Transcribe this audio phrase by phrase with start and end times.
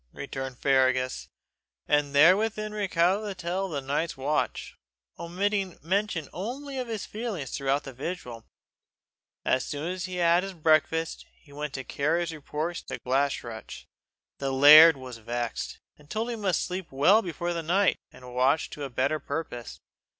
[0.13, 1.29] returned Fergus,
[1.87, 4.75] and therewith recounted the tale of his night's watch,
[5.19, 8.43] omitting mention only of his feelings throughout the vigil.
[9.45, 12.97] As soon as he had had his breakfast, he went to carry his report to
[13.05, 13.85] Glashruach.
[14.39, 18.71] The laird was vexed, and told him he must sleep well before night, and watch
[18.71, 19.79] to better purpose.